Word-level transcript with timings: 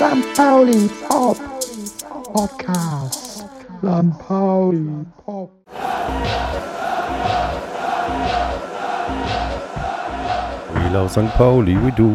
St. 0.00 0.24
Pauli 0.34 0.88
Pop 1.06 1.49
Podcast. 2.34 3.42
St. 3.82 4.18
Pop. 5.26 5.50
We 10.74 10.88
love 10.94 11.10
St. 11.10 11.30
Pauli, 11.32 11.76
we 11.76 11.90
do. 11.90 12.08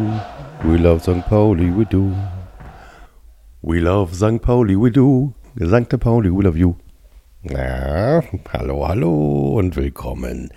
We 0.64 0.78
love 0.78 1.02
St. 1.02 1.22
Pauli, 1.26 1.70
we 1.70 1.84
do. 1.84 2.16
We 3.60 3.80
love 3.80 4.14
St. 4.14 4.40
Pauli, 4.40 4.74
we 4.76 4.88
do. 4.88 5.34
St. 5.58 6.00
Pauli, 6.00 6.30
we 6.30 6.44
love 6.44 6.56
you. 6.56 6.78
Ja, 7.48 8.24
hallo, 8.52 8.88
hallo 8.88 9.54
und 9.56 9.76
willkommen 9.76 10.50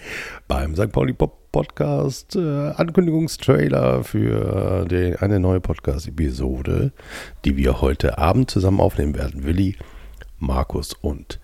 beim 0.47 0.75
St. 0.75 0.91
Pauli 0.91 1.13
Pop 1.13 1.51
Podcast 1.51 2.35
äh, 2.35 2.69
Ankündigungstrailer 2.69 4.03
für 4.03 4.87
die, 4.89 5.15
eine 5.19 5.39
neue 5.39 5.59
Podcast-Episode, 5.59 6.91
die 7.45 7.57
wir 7.57 7.81
heute 7.81 8.17
Abend 8.17 8.49
zusammen 8.49 8.79
aufnehmen 8.79 9.15
werden. 9.15 9.43
Willi, 9.43 9.77
Markus 10.39 10.93
und 10.93 11.39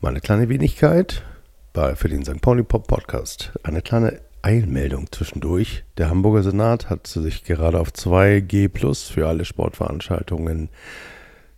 meine 0.00 0.20
kleine 0.20 0.48
Wenigkeit 0.48 1.22
bei, 1.72 1.94
für 1.94 2.08
den 2.08 2.24
St. 2.24 2.40
Pauli 2.40 2.64
Pop 2.64 2.88
Podcast. 2.88 3.52
Eine 3.62 3.80
kleine 3.80 4.22
Eilmeldung 4.42 5.12
zwischendurch. 5.12 5.84
Der 5.98 6.10
Hamburger 6.10 6.42
Senat 6.42 6.90
hat 6.90 7.06
sich 7.06 7.44
gerade 7.44 7.78
auf 7.78 7.90
2G 7.90 8.68
Plus 8.68 9.08
für 9.08 9.28
alle 9.28 9.44
Sportveranstaltungen 9.44 10.68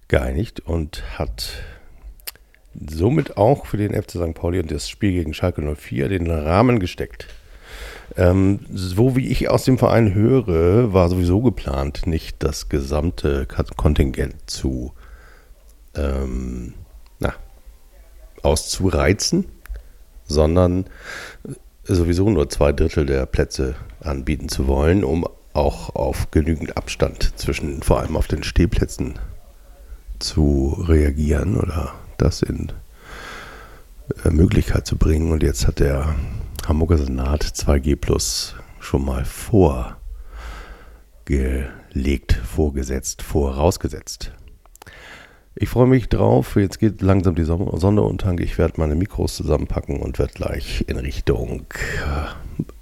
geeinigt 0.08 0.60
und 0.60 1.18
hat 1.18 1.62
somit 2.90 3.36
auch 3.36 3.66
für 3.66 3.76
den 3.76 3.94
FC 3.94 4.12
St. 4.12 4.34
Pauli 4.34 4.60
und 4.60 4.70
das 4.70 4.88
Spiel 4.88 5.12
gegen 5.12 5.34
Schalke 5.34 5.62
04 5.62 6.08
den 6.08 6.30
Rahmen 6.30 6.78
gesteckt. 6.78 7.28
Ähm, 8.16 8.60
so 8.72 9.16
wie 9.16 9.28
ich 9.28 9.48
aus 9.50 9.64
dem 9.64 9.78
Verein 9.78 10.14
höre, 10.14 10.92
war 10.92 11.08
sowieso 11.08 11.40
geplant, 11.42 12.06
nicht 12.06 12.42
das 12.42 12.68
gesamte 12.68 13.46
Kontingent 13.76 14.34
zu 14.46 14.92
ähm, 15.94 16.74
na, 17.18 17.34
auszureizen, 18.42 19.46
sondern 20.24 20.86
sowieso 21.84 22.30
nur 22.30 22.48
zwei 22.48 22.72
Drittel 22.72 23.06
der 23.06 23.26
Plätze 23.26 23.74
anbieten 24.00 24.48
zu 24.48 24.66
wollen, 24.66 25.04
um 25.04 25.26
auch 25.52 25.94
auf 25.94 26.30
genügend 26.30 26.76
Abstand 26.76 27.38
zwischen, 27.38 27.82
vor 27.82 28.00
allem 28.00 28.16
auf 28.16 28.26
den 28.26 28.42
Stehplätzen 28.42 29.18
zu 30.18 30.84
reagieren 30.86 31.56
oder 31.56 31.94
das 32.18 32.42
in 32.42 32.72
äh, 34.24 34.30
Möglichkeit 34.30 34.86
zu 34.86 34.96
bringen. 34.96 35.32
Und 35.32 35.42
jetzt 35.42 35.66
hat 35.66 35.80
der 35.80 36.14
Hamburger 36.66 36.98
Senat 36.98 37.44
2G 37.44 37.96
Plus 37.96 38.54
schon 38.80 39.04
mal 39.04 39.24
vorgelegt, 39.24 39.98
vorgesetzt, 42.32 43.22
vorausgesetzt. 43.22 44.32
Ich 45.58 45.70
freue 45.70 45.86
mich 45.86 46.10
drauf. 46.10 46.56
Jetzt 46.56 46.78
geht 46.78 47.00
langsam 47.00 47.34
die 47.34 47.44
Sonne 47.44 48.02
untergang. 48.02 48.38
Ich 48.40 48.58
werde 48.58 48.74
meine 48.76 48.94
Mikros 48.94 49.36
zusammenpacken 49.36 50.00
und 50.00 50.18
werde 50.18 50.34
gleich 50.34 50.84
in 50.86 50.98
Richtung 50.98 51.64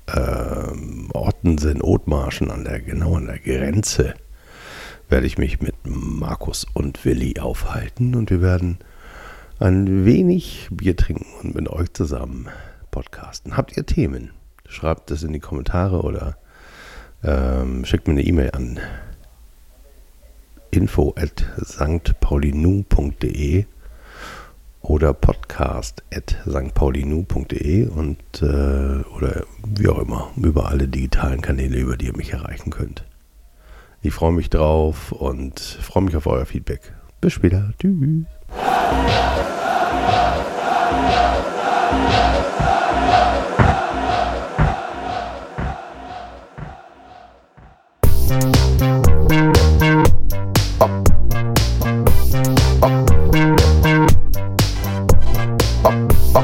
äh, 0.06 1.14
Ottensen, 1.14 1.82
Othmarschen 1.82 2.50
an 2.50 2.64
der, 2.64 2.80
genau 2.80 3.14
an 3.14 3.26
der 3.26 3.38
Grenze, 3.38 4.14
werde 5.08 5.26
ich 5.26 5.38
mich 5.38 5.60
mit 5.60 5.76
Markus 5.84 6.66
und 6.74 7.04
Willi 7.04 7.38
aufhalten 7.38 8.16
und 8.16 8.30
wir 8.30 8.42
werden 8.42 8.78
ein 9.58 10.04
wenig 10.04 10.68
Bier 10.70 10.96
trinken 10.96 11.26
und 11.42 11.54
mit 11.54 11.68
euch 11.68 11.92
zusammen 11.92 12.48
podcasten. 12.90 13.56
Habt 13.56 13.76
ihr 13.76 13.86
Themen? 13.86 14.30
Schreibt 14.68 15.10
es 15.10 15.22
in 15.22 15.32
die 15.32 15.40
Kommentare 15.40 16.02
oder 16.02 16.36
ähm, 17.22 17.84
schickt 17.84 18.06
mir 18.06 18.12
eine 18.12 18.24
E-Mail 18.24 18.50
an 18.52 18.80
info 20.70 21.14
at 21.16 21.46
stpaulinu.de 21.64 23.66
oder 24.82 25.14
podcast 25.14 26.02
at 26.12 26.36
stpaulinu.de 26.46 27.88
und 27.88 28.18
äh, 28.42 29.02
oder 29.16 29.44
wie 29.64 29.88
auch 29.88 29.98
immer, 29.98 30.30
über 30.36 30.68
alle 30.68 30.88
digitalen 30.88 31.40
Kanäle, 31.40 31.78
über 31.78 31.96
die 31.96 32.06
ihr 32.06 32.16
mich 32.16 32.32
erreichen 32.32 32.70
könnt. 32.70 33.04
Ich 34.02 34.12
freue 34.12 34.32
mich 34.32 34.50
drauf 34.50 35.12
und 35.12 35.58
freue 35.58 36.02
mich 36.02 36.16
auf 36.16 36.26
euer 36.26 36.44
Feedback. 36.44 36.92
Bis 37.20 37.32
später. 37.32 37.72
Tschüss. 37.78 38.26